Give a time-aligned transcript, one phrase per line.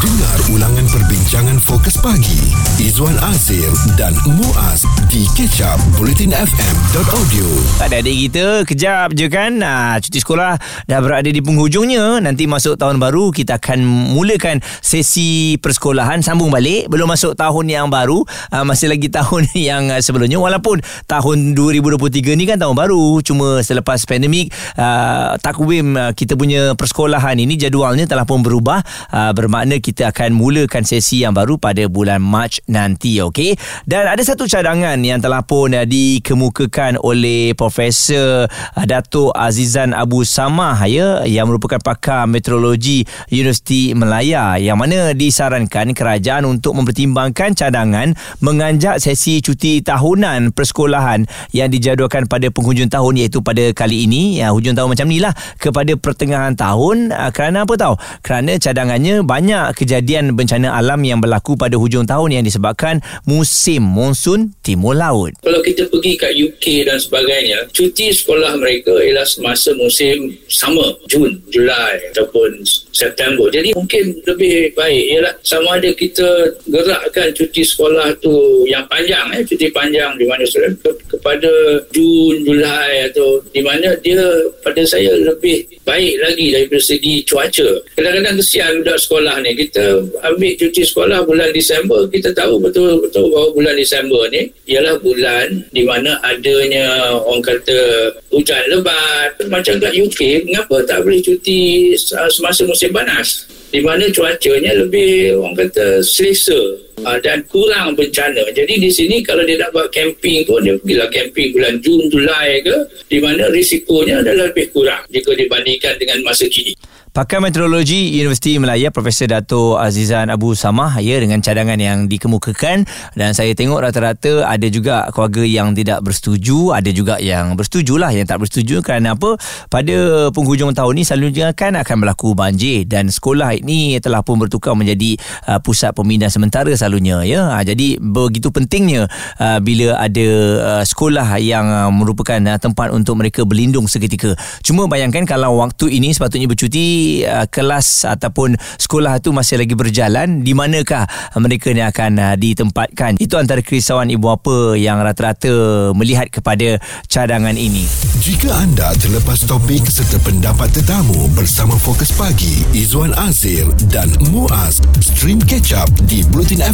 [0.00, 2.40] Dengar ulangan perbincangan fokus pagi.
[2.80, 3.68] Izwan Azir
[4.00, 7.44] dan Muaz di kecap bulletinfm.audio
[7.84, 9.60] Adik-adik kita kejap je kan?
[9.60, 10.56] Ah, Cuti sekolah
[10.88, 12.16] dah berada di penghujungnya.
[12.24, 13.84] Nanti masuk tahun baru kita akan
[14.16, 16.24] mulakan sesi persekolahan.
[16.24, 18.24] Sambung balik Belum masuk tahun yang baru
[18.56, 20.40] ah, Masih lagi tahun yang sebelumnya.
[20.40, 20.80] Walaupun
[21.12, 24.48] tahun 2023 ni kan tahun baru Cuma selepas pandemik
[24.80, 28.80] ah, takwim ah, kita punya persekolahan ini Jadualnya telah pun berubah.
[29.12, 33.58] Ah, Bermakna kita akan mulakan sesi yang baru pada bulan Mac nanti okey?
[33.82, 40.22] Dan ada satu cadangan yang telah pun uh, dikemukakan oleh Profesor uh, Dato Azizan Abu
[40.22, 43.02] Samah ya yang merupakan pakar meteorologi
[43.32, 51.68] Universiti Melaya yang mana disarankan kerajaan untuk mempertimbangkan cadangan menganjak sesi cuti tahunan persekolahan yang
[51.72, 54.38] dijadualkan pada penghujung tahun iaitu pada kali ini.
[54.44, 57.10] Ya hujung tahun macam ni lah kepada pertengahan tahun.
[57.10, 62.36] Uh, kerana apa tahu kerana cadangannya banyak kejadian bencana alam yang berlaku pada hujung tahun
[62.36, 65.32] yang disebabkan musim monsun timur laut.
[65.40, 71.40] Kalau kita pergi kat UK dan sebagainya, cuti sekolah mereka ialah semasa musim sama, Jun,
[71.48, 72.60] Julai ataupun
[72.92, 73.48] September.
[73.48, 76.28] Jadi mungkin lebih baik ialah sama ada kita
[76.68, 81.52] gerakkan cuti sekolah tu yang panjang eh, cuti panjang di mana ke, kepada
[81.96, 84.20] Jun, Julai atau di mana dia
[84.60, 87.70] pada saya lebih baik lagi daripada segi cuaca.
[87.96, 89.50] Kadang-kadang kesian budak sekolah ni.
[89.70, 95.62] Kita ambil cuti sekolah bulan Disember, kita tahu betul-betul bahawa bulan Disember ni ialah bulan
[95.70, 99.38] di mana adanya orang kata hujan lebat.
[99.46, 103.46] Macam kat UK, mengapa tak boleh cuti semasa musim panas?
[103.70, 106.58] Di mana cuacanya lebih orang kata selesa
[107.04, 108.42] uh, dan kurang bencana.
[108.52, 112.60] Jadi di sini kalau dia nak buat camping pun dia pergilah camping bulan Jun, Julai
[112.64, 112.76] ke
[113.08, 116.76] di mana risikonya adalah lebih kurang jika dibandingkan dengan masa kini.
[117.10, 122.86] Pakar Meteorologi Universiti Melaya Profesor Dato Azizan Abu Samah ya dengan cadangan yang dikemukakan
[123.18, 128.14] dan saya tengok rata-rata ada juga keluarga yang tidak bersetuju, ada juga yang bersetuju lah
[128.14, 129.34] yang tak bersetuju kerana apa?
[129.66, 134.78] Pada penghujung tahun ni selalunya kan akan berlaku banjir dan sekolah ini telah pun bertukar
[134.78, 135.18] menjadi
[135.50, 137.54] uh, pusat pemindahan sementara selalunya ya.
[137.54, 139.06] Ha, jadi begitu pentingnya
[139.38, 140.28] uh, bila ada
[140.58, 144.34] uh, sekolah yang uh, merupakan uh, tempat untuk mereka berlindung seketika.
[144.66, 150.42] Cuma bayangkan kalau waktu ini sepatutnya bercuti uh, kelas ataupun sekolah itu masih lagi berjalan
[150.42, 151.06] di manakah
[151.38, 157.54] mereka ni akan uh, ditempatkan itu antara kerisauan ibu bapa yang rata-rata melihat kepada cadangan
[157.54, 157.86] ini
[158.18, 165.38] jika anda terlepas topik serta pendapat tetamu bersama Fokus Pagi Izwan Azir dan Muaz stream
[165.44, 166.24] catch up di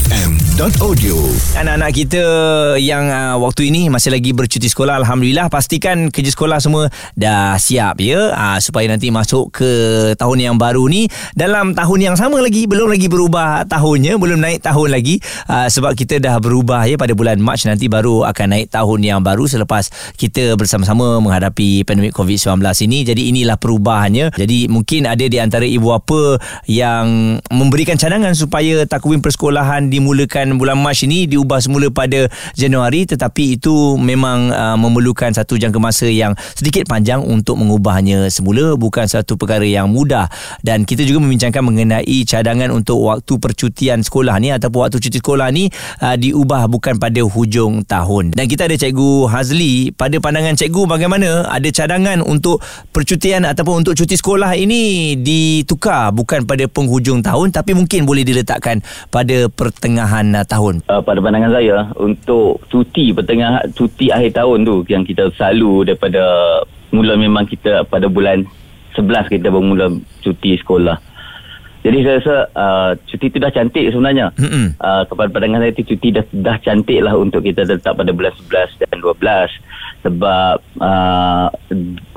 [0.06, 1.18] blutinfm.audio
[1.58, 2.22] anak-anak kita
[2.78, 7.98] yang uh, waktu ini masih lagi bercuti sekolah Alhamdulillah pastikan kerja sekolah semua dah siap
[7.98, 8.30] ya.
[8.30, 9.70] Uh, supaya nanti masuk ke
[10.14, 11.10] tahun yang baru ni.
[11.34, 15.18] Dalam tahun yang sama lagi belum lagi berubah tahunnya belum naik tahun lagi.
[15.50, 19.20] Uh, sebab kita dah berubah ya pada bulan Mac nanti baru akan naik tahun yang
[19.26, 22.98] baru selepas kita bersama-sama menghadapi pandemik COVID-19 ini.
[23.02, 24.30] Jadi inilah perubahannya.
[24.38, 26.38] Jadi mungkin ada di antara ibu bapa
[26.70, 33.56] yang memberikan cadangan supaya takwim persekolahan dimulakan bulan Mac ini diubah semula pada Januari tetapi
[33.56, 38.76] itu memang uh, memerlukan satu jangka masa yang sedikit panjang untuk mengubahnya semula.
[38.76, 40.28] Bukan satu perkara yang mudah.
[40.60, 45.48] Dan kita juga membincangkan mengenai cadangan untuk waktu percutian sekolah ni ataupun waktu cuti sekolah
[45.48, 45.72] ni
[46.04, 48.36] uh, diubah bukan pada hujung tahun.
[48.36, 49.96] Dan kita ada cikgu Hazli.
[49.96, 52.60] Pada pandangan cikgu bagaimana ada cadangan untuk
[52.92, 56.12] percutian ataupun untuk cuti sekolah ini ditukar?
[56.12, 61.52] Bukan pada penghujung tahun tapi mungkin boleh diletakkan pada pertengahan uh, tahun uh, pada pandangan
[61.52, 66.22] saya untuk cuti pertengahan cuti akhir tahun tu yang kita selalu daripada
[66.94, 68.46] mula memang kita pada bulan
[68.96, 69.92] 11 kita bermula
[70.24, 70.96] cuti sekolah.
[71.86, 74.34] Jadi saya rasa uh, cuti itu dah cantik sebenarnya.
[74.34, 74.66] Mm-hmm.
[74.82, 78.82] Uh, kepada pandangan saya cuti dah, dah cantik lah untuk kita tetap pada bulan 11
[78.82, 80.02] dan 12.
[80.02, 81.46] Sebab uh,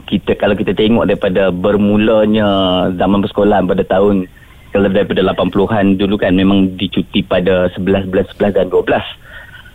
[0.10, 2.48] kita kalau kita tengok daripada bermulanya
[2.98, 4.26] zaman persekolahan pada tahun
[4.70, 8.86] kalau daripada 80-an dulu kan memang dicuti pada 11, 11, 11 dan 12.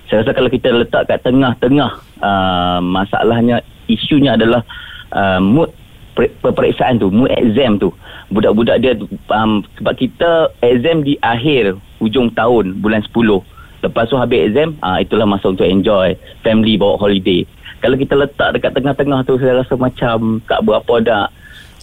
[0.06, 1.90] Saya rasa kalau kita letak kat tengah-tengah
[2.22, 3.58] uh, masalahnya
[3.90, 4.62] isunya adalah
[5.10, 5.72] uh, mood
[6.14, 7.90] peperiksaan tu mu exam tu.
[8.30, 8.94] Budak-budak dia
[9.34, 13.42] um, sebab kita exam di akhir hujung tahun bulan 10
[13.84, 16.14] lepas tu habis exam uh, itulah masa untuk enjoy.
[16.46, 17.42] Family bawa holiday.
[17.82, 21.26] Kalau kita letak dekat tengah-tengah tu saya rasa macam tak berapa dah.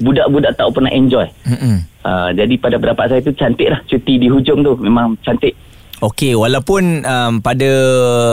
[0.02, 1.28] Budak-budak tak pernah enjoy.
[1.46, 1.91] Mm-hmm.
[2.06, 5.54] Uh, jadi pada pendapat saya tu cantik lah cuti di hujung tu memang cantik
[6.02, 7.70] Okey, walaupun um, pada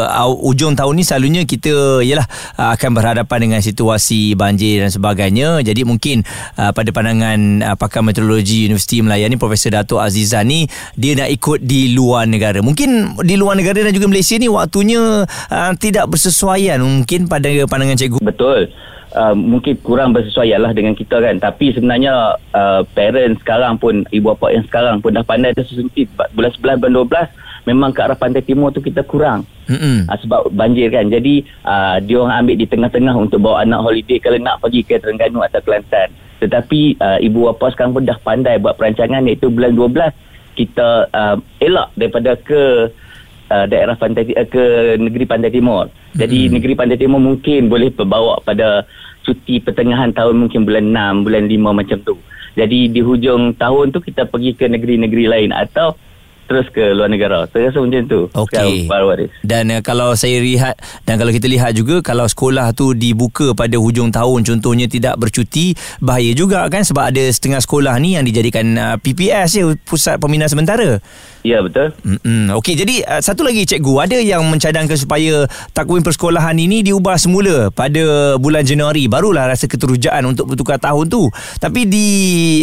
[0.08, 2.24] uh, ujung tahun ni selalunya kita yalah
[2.56, 5.60] uh, akan berhadapan dengan situasi banjir dan sebagainya.
[5.60, 6.24] Jadi mungkin
[6.56, 10.64] uh, pada pandangan uh, pakar meteorologi Universiti Melayu ni Profesor Dato Azizan ni
[10.96, 12.64] dia nak ikut di luar negara.
[12.64, 18.00] Mungkin di luar negara dan juga Malaysia ni waktunya uh, tidak bersesuaian mungkin pada pandangan
[18.00, 18.24] cikgu.
[18.24, 18.72] Betul.
[19.08, 24.36] Uh, mungkin kurang bersesuaian lah dengan kita kan tapi sebenarnya uh, parents sekarang pun ibu
[24.36, 26.04] bapa yang sekarang pun dah pandai dah sesunti
[26.36, 26.92] bulan 11 bulan
[27.32, 29.44] 12 memang ke arah pantai timur tu kita kurang.
[29.68, 30.08] Mm-hmm.
[30.08, 31.12] Uh, sebab banjir kan.
[31.12, 34.96] Jadi uh, dia orang ambil di tengah-tengah untuk bawa anak holiday kalau nak pergi ke
[34.96, 36.08] Terengganu atau Kelantan.
[36.40, 41.36] Tetapi uh, ibu bapa sekarang pun dah pandai buat perancangan iaitu bulan 12 kita uh,
[41.62, 42.90] elak daripada ke
[43.50, 45.88] uh, daerah pantai uh, ke negeri pantai timur.
[46.16, 46.54] Jadi mm-hmm.
[46.56, 48.84] negeri pantai timur mungkin boleh berbawa pada
[49.24, 52.16] cuti pertengahan tahun mungkin bulan 6, bulan 5 macam tu.
[52.56, 55.94] Jadi di hujung tahun tu kita pergi ke negeri-negeri lain atau
[56.48, 57.44] terus ke luar negara.
[57.52, 58.20] Saya rasa macam tu.
[58.32, 58.88] Okey.
[59.44, 63.76] Dan uh, kalau saya lihat dan kalau kita lihat juga kalau sekolah tu dibuka pada
[63.76, 68.64] hujung tahun contohnya tidak bercuti bahaya juga kan sebab ada setengah sekolah ni yang dijadikan
[68.80, 71.04] uh, PPS ya pusat pembinaan sementara.
[71.44, 71.92] Ya betul.
[72.02, 72.56] Mm-mm.
[72.56, 75.44] Okey jadi uh, satu lagi cikgu ada yang mencadangkan supaya
[75.76, 81.28] takwim persekolahan ini diubah semula pada bulan Januari barulah rasa keterujaan untuk bertukar tahun tu.
[81.60, 82.06] Tapi di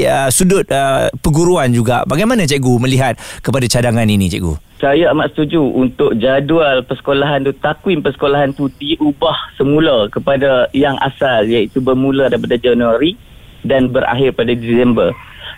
[0.02, 3.14] uh, sudut uh, perguruan juga bagaimana cikgu melihat
[3.46, 4.56] kepada cadangan ini cikgu?
[4.80, 11.44] Saya amat setuju untuk jadual persekolahan tu takwim persekolahan tu diubah semula kepada yang asal
[11.44, 13.20] iaitu bermula daripada Januari
[13.68, 15.12] dan berakhir pada Disember.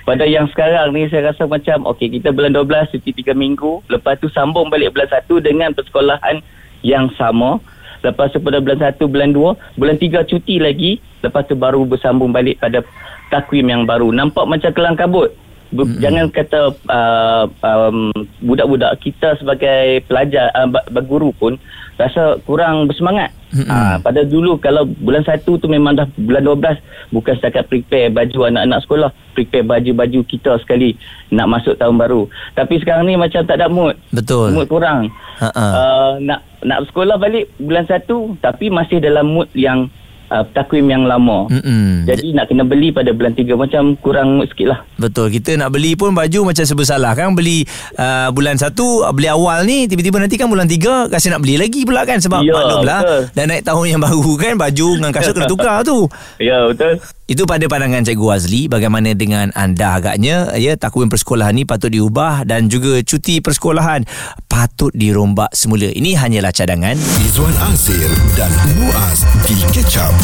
[0.08, 4.18] Pada yang sekarang ni saya rasa macam okey kita bulan 12 cuti 3 minggu lepas
[4.18, 6.42] tu sambung balik bulan 1 dengan persekolahan
[6.81, 7.62] yang sama
[8.02, 12.31] lepas tu pada bulan 1 bulan 2 bulan 3 cuti lagi lepas tu baru bersambung
[12.31, 12.88] balik pada
[13.28, 15.36] takwim yang baru nampak macam kelang kabut
[15.72, 16.00] mm-hmm.
[16.00, 18.12] jangan kata uh, um,
[18.44, 21.60] budak-budak kita sebagai pelajar uh, guru pun
[21.98, 23.34] rasa kurang bersemangat.
[23.48, 23.72] Mm-hmm.
[23.72, 28.52] Uh, pada dulu kalau bulan 1 tu memang dah bulan 12 bukan setakat prepare baju
[28.52, 30.94] anak-anak sekolah, prepare baju-baju kita sekali
[31.34, 32.22] nak masuk tahun baru.
[32.54, 33.96] Tapi sekarang ni macam tak ada mood.
[34.14, 34.54] Betul.
[34.54, 35.10] Mood kurang.
[35.42, 38.06] Uh, nak nak sekolah balik bulan 1
[38.42, 39.90] tapi masih dalam mood yang
[40.31, 41.47] uh, takwim yang lama.
[41.51, 42.07] Mm-mm.
[42.07, 44.79] Jadi nak kena beli pada bulan 3 macam kurang sikit lah.
[45.00, 45.31] Betul.
[45.33, 47.33] Kita nak beli pun baju macam sebesalah kan.
[47.35, 47.63] Beli
[48.00, 48.74] uh, bulan 1,
[49.15, 49.88] beli awal ni.
[49.88, 52.19] Tiba-tiba nanti kan bulan 3 kasi nak beli lagi pula kan.
[52.19, 53.01] Sebab ya, maklumlah.
[53.35, 54.53] Dan naik tahun yang baru kan.
[54.57, 56.07] Baju dengan kasut kena tukar tu.
[56.38, 57.01] Ya betul.
[57.27, 62.47] Itu pada pandangan Cikgu Azli bagaimana dengan anda agaknya ya takwim persekolahan ni patut diubah
[62.47, 64.07] dan juga cuti persekolahan
[64.47, 65.91] patut dirombak semula.
[65.91, 66.95] Ini hanyalah cadangan.
[67.27, 68.07] Izwan Azir
[68.39, 68.50] dan
[68.80, 70.17] Muaz di Ketchup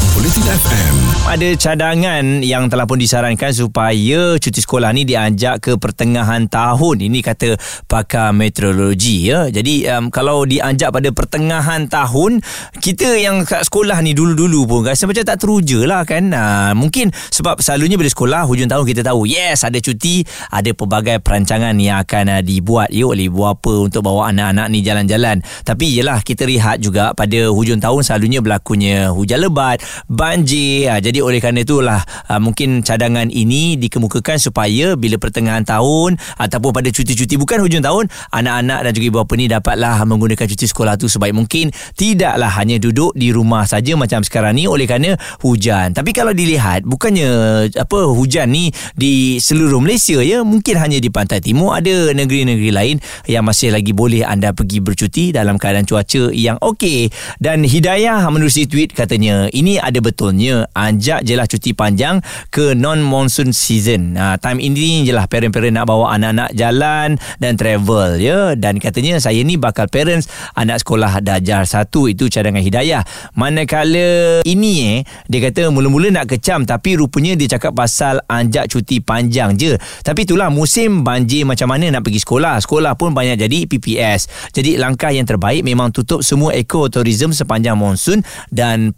[0.54, 0.96] FM.
[1.24, 7.06] Ada cadangan yang telah pun disarankan supaya cuti sekolah ni dianjak ke pertengahan tahun.
[7.06, 9.50] Ini kata pakar meteorologi ya.
[9.50, 12.42] Jadi um, kalau dianjak pada pertengahan tahun
[12.82, 16.34] kita yang kat sekolah ni dulu-dulu pun rasa macam tak teruja lah kan.
[16.34, 21.22] Uh, mungkin sebab selalunya bila sekolah hujung tahun kita tahu yes ada cuti ada pelbagai
[21.22, 25.94] perancangan yang akan uh, dibuat ya oleh ibu apa untuk bawa anak-anak ni jalan-jalan tapi
[25.94, 30.90] yelah kita lihat juga pada hujung tahun selalunya berlakunya hujan lebat banjir.
[30.90, 36.72] Uh, jadi oleh kerana itulah uh, mungkin cadangan ini dikemukakan supaya bila pertengahan tahun ataupun
[36.74, 40.96] pada cuti-cuti bukan hujung tahun anak-anak dan juga ibu apa ni dapatlah menggunakan cuti sekolah
[41.00, 41.70] tu sebaik mungkin.
[41.94, 45.92] Tidaklah hanya duduk di rumah saja macam sekarang ni oleh kerana hujan.
[45.94, 47.30] Tapi kalau dilihat bukannya
[47.74, 51.74] apa hujan ni di seluruh Malaysia ya mungkin hanya di pantai timur.
[51.74, 57.10] Ada negeri-negeri lain yang masih lagi boleh anda pergi bercuti dalam keadaan cuaca yang okey.
[57.40, 63.56] Dan Hidayah menerusi tweet katanya ini ada betulnya anjak jelah cuti panjang ke non monsoon
[63.56, 69.22] season ha, time ini jelah parent-parent nak bawa anak-anak jalan dan travel ya dan katanya
[69.22, 70.28] saya ni bakal parents
[70.58, 73.04] anak sekolah darjah satu itu cadangan Hidayah
[73.38, 75.00] manakala ini eh
[75.30, 79.76] dia kata mula-mula nak kecam tapi rupanya dia cakap pasal anjak cuti panjang je.
[80.02, 82.58] Tapi itulah musim banjir macam mana nak pergi sekolah.
[82.64, 84.52] Sekolah pun banyak jadi PPS.
[84.56, 88.96] Jadi langkah yang terbaik memang tutup semua ekoturism sepanjang monsun dan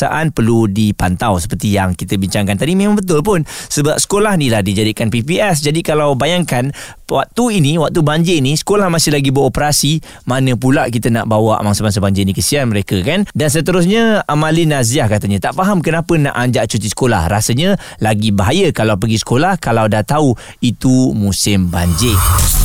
[0.00, 3.44] penguatkuasaan perlu dipantau seperti yang kita bincangkan tadi memang betul pun.
[3.44, 5.60] Sebab sekolah ni lah dijadikan PPS.
[5.60, 6.72] Jadi kalau bayangkan
[7.10, 11.98] waktu ini, waktu banjir ni sekolah masih lagi beroperasi, mana pula kita nak bawa mangsa-mangsa
[11.98, 13.26] banjir ni kesian mereka kan.
[13.34, 17.26] Dan seterusnya Amalin Naziah katanya tak faham kenapa nak anjak cuti sekolah.
[17.26, 22.14] Rasanya lagi bahaya kalau pergi sekolah kalau dah tahu itu musim banjir.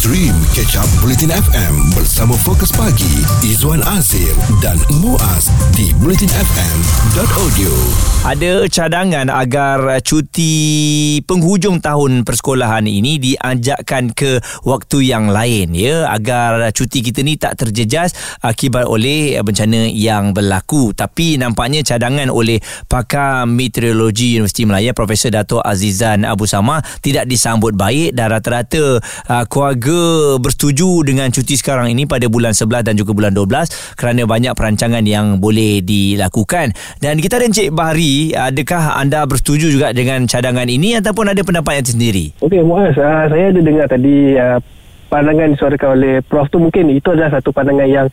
[0.06, 7.74] Stream Catch Up Bulletin FM bersama Fokus Pagi Izwan Azir dan Muaz di bulletinfm.audio.
[8.26, 10.54] Ada cadangan agar cuti
[11.26, 16.10] penghujung tahun persekolahan ini dianjakkan ke waktu yang lain ya.
[16.10, 20.92] Agar cuti kita ni tak terjejas akibat oleh bencana yang berlaku.
[20.96, 27.76] Tapi nampaknya cadangan oleh pakar meteorologi Universiti Melaya Profesor Dato Azizan Abu Samah tidak disambut
[27.76, 29.00] baik dan rata-rata
[29.30, 34.22] uh, keluarga bersetuju dengan cuti sekarang ini pada bulan 11 dan juga bulan 12 kerana
[34.26, 36.72] banyak perancangan yang boleh dilakukan.
[37.04, 41.82] Dan kita ada Encik Bahari adakah anda bersetuju juga dengan cadangan ini ataupun ada pendapat
[41.82, 44.58] yang sendiri Okey Muaz uh, saya ada dengar tadi uh,
[45.14, 48.08] pandangan disuarakan oleh Prof tu mungkin itu adalah satu pandangan yang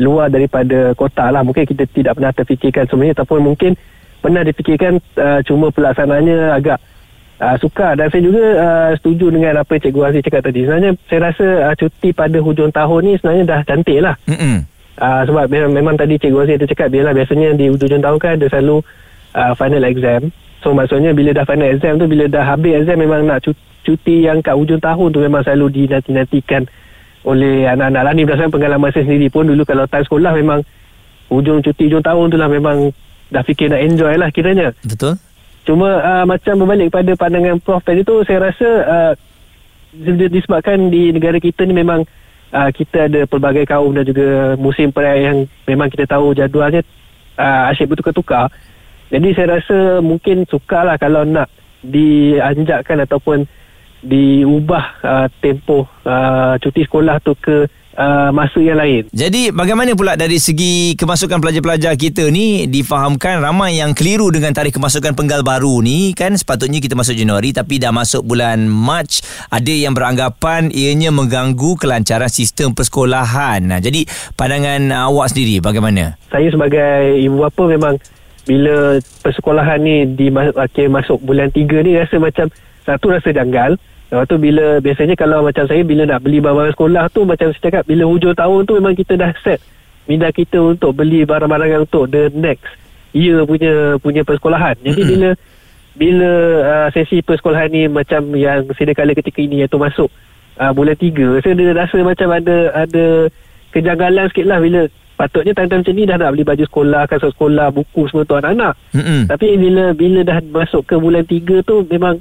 [0.00, 1.44] luar daripada kotak lah.
[1.44, 3.76] Mungkin kita tidak pernah terfikirkan sebenarnya ataupun mungkin
[4.24, 6.78] pernah difikirkan uh, cuma pelaksanaannya agak
[7.36, 8.00] uh, sukar.
[8.00, 10.64] Dan saya juga uh, setuju dengan apa Cikgu Aziz cakap tadi.
[10.64, 14.16] Sebenarnya saya rasa uh, cuti pada hujung tahun ni sebenarnya dah cantik lah.
[15.00, 18.40] Uh, sebab memang, memang tadi Cikgu Aziz ada cakap biarlah biasanya di hujung tahun kan
[18.40, 18.76] ada selalu
[19.36, 20.32] uh, final exam.
[20.60, 24.28] So maksudnya bila dah final exam tu bila dah habis exam memang nak cuti, cuti
[24.28, 26.68] yang kat hujung tahun tu memang selalu dinanti-nantikan
[27.24, 28.02] oleh anak-anak.
[28.04, 30.60] Lah ni berdasarkan pengalaman saya sendiri pun dulu kalau time sekolah memang
[31.28, 32.92] hujung cuti hujung tahun tu lah memang
[33.30, 34.72] dah fikir nak enjoy lah kiranya.
[34.82, 35.16] Betul.
[35.68, 39.12] Cuma uh, macam berbalik pada pandangan Prof tadi tu saya rasa uh,
[40.32, 42.02] disebabkan di negara kita ni memang
[42.50, 46.80] uh, kita ada pelbagai kaum dan juga musim perayaan yang memang kita tahu jadualnya
[47.36, 48.48] uh, asyik bertukar-tukar.
[49.10, 51.50] Jadi saya rasa mungkin sukarlah kalau nak
[51.82, 53.44] dianjakkan ataupun
[54.00, 57.68] diubah uh, tempoh uh, cuti sekolah tu ke
[58.00, 59.08] uh, masa yang lain.
[59.12, 64.76] Jadi bagaimana pula dari segi kemasukan pelajar-pelajar kita ni difahamkan ramai yang keliru dengan tarikh
[64.76, 69.20] kemasukan penggal baru ni kan sepatutnya kita masuk Januari tapi dah masuk bulan Mac
[69.52, 73.60] ada yang beranggapan ianya mengganggu kelancaran sistem persekolahan.
[73.64, 76.16] Nah, jadi pandangan awak sendiri bagaimana?
[76.32, 77.94] Saya sebagai ibu bapa memang
[78.48, 82.48] bila persekolahan ni di akhir masuk bulan 3 ni rasa macam
[82.96, 83.78] satu rasa janggal
[84.10, 87.62] Lepas tu bila biasanya kalau macam saya bila nak beli barang-barang sekolah tu macam saya
[87.62, 89.62] cakap bila hujung tahun tu memang kita dah set
[90.10, 92.66] minda kita untuk beli barang-barang untuk the next
[93.14, 94.74] year punya punya persekolahan.
[94.82, 95.30] Jadi bila
[95.94, 100.10] bila uh, sesi persekolahan ni macam yang sedia kala ketika ini iaitu masuk
[100.58, 103.30] uh, bulan 3 saya rasa macam ada ada
[103.70, 107.68] kejanggalan sikit lah bila patutnya time-time macam ni dah nak beli baju sekolah, kasut sekolah,
[107.70, 108.72] buku semua tu anak-anak.
[108.96, 109.28] Mm-mm.
[109.28, 112.18] Tapi bila bila dah masuk ke bulan 3 tu memang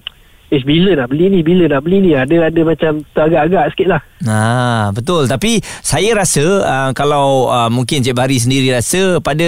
[0.49, 1.39] Eh bila nak beli ni?
[1.45, 2.11] Bila nak beli ni?
[2.17, 4.01] Ada ada macam Teragak-agak sikit lah.
[4.25, 5.29] Ha, betul.
[5.29, 9.45] Tapi saya rasa uh, kalau uh, mungkin Cik Bahari sendiri rasa pada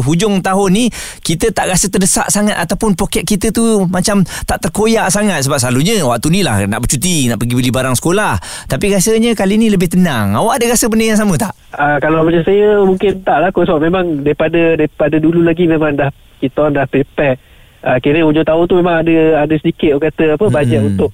[0.00, 0.84] hujung tahun ni
[1.20, 5.44] kita tak rasa terdesak sangat ataupun poket kita tu macam tak terkoyak sangat.
[5.44, 8.40] Sebab selalunya waktu ni lah nak bercuti nak pergi beli barang sekolah.
[8.72, 10.32] Tapi rasanya kali ni lebih tenang.
[10.32, 11.52] Awak ada rasa benda yang sama tak?
[11.76, 16.10] uh, Kalau macam saya Mungkin tak lah Sebab memang daripada Daripada dulu lagi Memang dah
[16.40, 17.51] Kita dah prepare
[17.82, 20.90] uh, Kira hujung tahun tu Memang ada Ada sedikit orang kata Apa Bajet Hmm.
[20.94, 21.10] untuk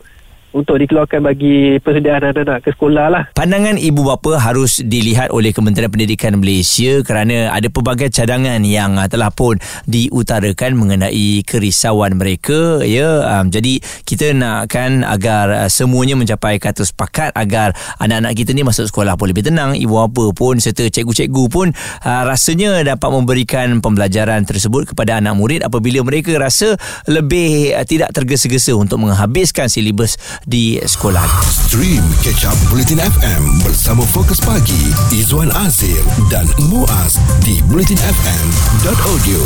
[0.52, 3.24] untuk dikeluarkan bagi persediaan anak-anak ke sekolah lah.
[3.36, 9.08] Pandangan ibu bapa harus dilihat oleh Kementerian Pendidikan Malaysia kerana ada pelbagai cadangan yang uh,
[9.08, 16.58] telah pun diutarakan mengenai kerisauan mereka ya um, jadi kita nakkan agar uh, semuanya mencapai
[16.58, 20.88] kata sepakat agar anak-anak kita ni masuk sekolah pun lebih tenang ibu bapa pun serta
[20.88, 21.70] cikgu-cikgu pun
[22.04, 26.74] uh, rasanya dapat memberikan pembelajaran tersebut kepada anak murid apabila mereka rasa
[27.06, 31.26] lebih uh, tidak tergesa-gesa untuk menghabiskan silibus di sekolah.
[31.48, 39.42] Stream Catch Up Bulletin FM bersama Fokus Pagi Izwan Azir dan Muaz di bulletinfm.audio.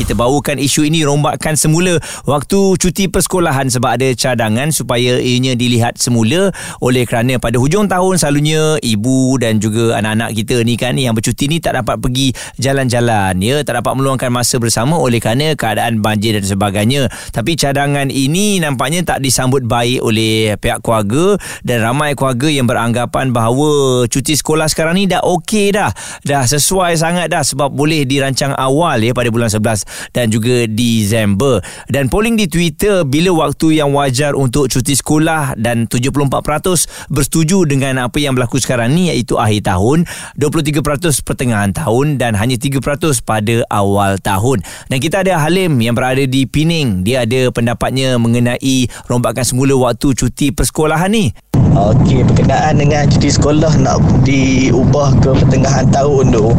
[0.00, 6.00] kita bawakan isu ini rombakan semula waktu cuti persekolahan sebab ada cadangan supaya ianya dilihat
[6.00, 6.48] semula.
[6.80, 11.52] Oleh kerana pada hujung tahun selalunya ibu dan juga anak-anak kita ni kan yang bercuti
[11.52, 13.36] ni tak dapat pergi jalan-jalan.
[13.44, 17.12] Ya tak dapat meluangkan masa bersama oleh kerana keadaan banjir dan sebagainya.
[17.28, 23.32] Tapi cadangan ini nampaknya tak disambut baik oleh pihak keluarga dan ramai keluarga yang beranggapan
[23.34, 25.90] bahawa cuti sekolah sekarang ni dah okey dah.
[26.22, 31.62] Dah sesuai sangat dah sebab boleh dirancang awal ya pada bulan 11 dan juga Disember.
[31.90, 38.06] Dan polling di Twitter bila waktu yang wajar untuk cuti sekolah dan 74% bersetuju dengan
[38.06, 40.06] apa yang berlaku sekarang ni iaitu akhir tahun
[40.38, 40.82] 23%
[41.26, 42.80] pertengahan tahun dan hanya 3%
[43.24, 44.62] pada awal tahun.
[44.88, 50.12] Dan kita ada Halim yang berada di Pining dia ada pendapatnya mengenai rombakan semula waktu
[50.20, 51.32] cuti persekolahan ni?
[51.72, 56.52] Okey, berkenaan dengan cuti sekolah nak diubah ke pertengahan tahun tu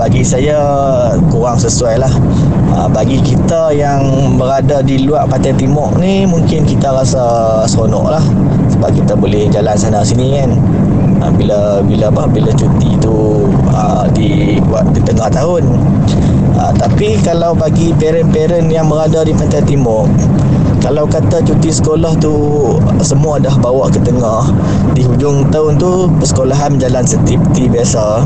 [0.00, 0.56] bagi saya
[1.28, 2.12] kurang sesuai lah.
[2.72, 7.20] Ha, bagi kita yang berada di luar pantai timur ni mungkin kita rasa
[7.68, 8.24] seronok lah.
[8.72, 10.50] Sebab kita boleh jalan sana sini kan.
[11.20, 15.76] Ha, bila bila apa bila cuti tu ha, dibuat di tengah tahun.
[16.58, 20.10] Tapi kalau bagi parent-parent yang berada di pantai timur
[20.78, 22.34] kalau kata cuti sekolah tu
[23.02, 24.46] semua dah bawa ke tengah.
[24.94, 28.22] Di hujung tahun tu persekolahan berjalan seperti biasa.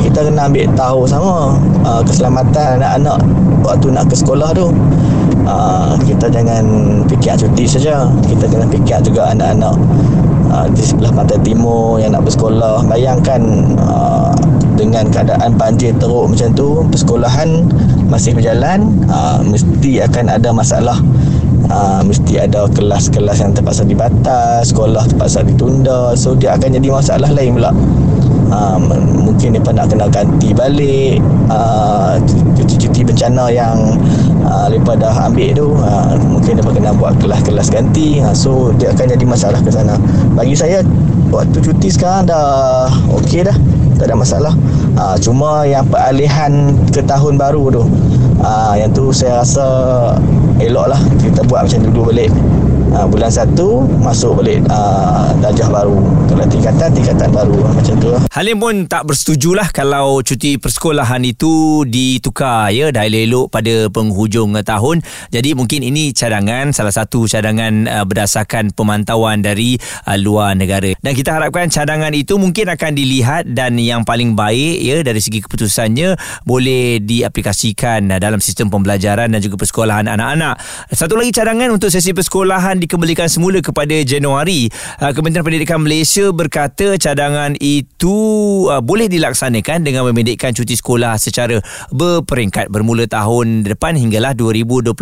[0.00, 3.18] Kita kena ambil tahu sama uh, keselamatan anak-anak
[3.64, 4.72] waktu nak ke sekolah tu.
[5.46, 6.64] Uh, kita jangan
[7.06, 8.08] fikir cuti saja.
[8.24, 9.74] Kita kena fikir juga anak-anak
[10.50, 12.82] uh, di sebelah pantai timur yang nak bersekolah.
[12.88, 14.32] Bayangkan uh,
[14.76, 17.64] dengan keadaan banjir teruk macam tu persekolahan
[18.12, 21.00] masih berjalan uh, mesti akan ada masalah
[21.66, 26.14] Uh, mesti ada kelas-kelas yang terpaksa dibatas sekolah terpaksa ditunda.
[26.14, 27.74] So dia akan jadi masalah lain pula.
[28.46, 28.78] Uh,
[29.18, 31.18] mungkin mereka nak kena ganti balik.
[31.50, 32.22] Uh,
[32.54, 33.98] cuti-cuti bencana yang
[34.46, 38.22] uh, mereka dah ambil tu uh, mungkin mereka kena buat kelas-kelas ganti.
[38.22, 39.98] Uh, so dia akan jadi masalah ke sana.
[40.38, 40.86] Bagi saya
[41.34, 42.86] waktu cuti sekarang dah
[43.20, 43.56] okey dah.
[43.98, 44.54] Tak ada masalah.
[44.94, 47.82] Uh, cuma yang peralihan ke tahun baru tu
[48.42, 49.66] uh, yang tu saya rasa
[50.60, 52.32] elok lah kita buat macam dulu balik
[52.96, 56.00] uh, bulan satu masuk balik uh, darjah baru
[56.32, 61.84] kalau tingkatan tingkatan baru macam tu Halim pun tak bersetuju lah kalau cuti persekolahan itu
[61.84, 65.02] ditukar ya dah elok pada penghujung tahun.
[65.32, 70.92] Jadi mungkin ini cadangan salah satu cadangan uh, berdasarkan pemantauan dari uh, luar negara.
[71.00, 75.42] Dan kita harapkan cadangan itu mungkin akan dilihat dan yang paling baik ya dari segi
[75.42, 80.60] keputusannya boleh diaplikasikan uh, dalam sistem pembelajaran dan juga persekolahan anak-anak.
[80.92, 84.70] Satu lagi cadangan untuk sesi persekolahan dikembalikan semula kepada Januari.
[85.02, 88.14] Uh, Kementerian Pendidikan Malaysia berkata cadangan itu
[88.70, 91.58] uh, boleh dilaksanakan dengan memendekkan cuti sekolah secara
[91.90, 94.94] berperingkat bermula tahun depan hinggalah 2026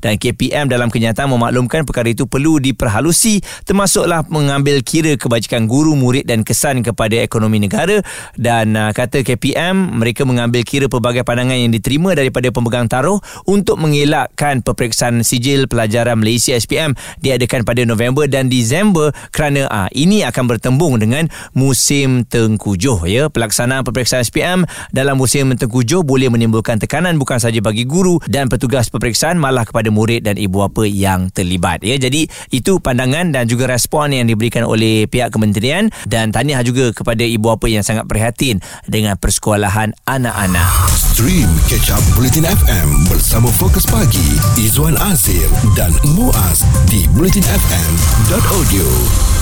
[0.00, 6.24] dan KPM dalam kenyataan memaklumkan perkara itu perlu diperhalusi termasuklah mengambil kira kebajikan guru, murid
[6.24, 8.00] dan kesan kepada ekonomi negara.
[8.40, 13.76] Dan uh, kata KPM mereka mengambil kira pelbagai pandangan yang diterima daripada pemegang taruh untuk
[13.76, 20.44] mengelakkan peperiksaan sijil pelajaran Malaysia SPM diadakan pada November dan Disember kerana uh, ini akan
[20.48, 23.28] bertembung dengan musim tengkujuh ya.
[23.28, 28.88] Pelaksanaan peperiksaan SPM dalam musim tengkujuh boleh menimbulkan tekanan bukan sahaja bagi guru dan petugas
[28.88, 31.98] peperiksaan malah kepada murid dan ibu bapa yang terlibat ya.
[31.98, 37.22] Jadi itu pandangan dan juga respon yang diberikan oleh pihak kementerian dan tahniah juga kepada
[37.24, 40.68] ibu bapa yang sangat prihatin dengan persekolahan anak-anak.
[41.12, 45.44] Stream Catch Up Bulletin FM bersama Fokus Pagi Izwan Azir
[45.76, 49.41] dan Muaz di bulletinfm.audio.